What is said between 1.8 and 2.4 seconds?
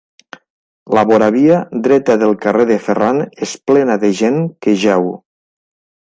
dreta del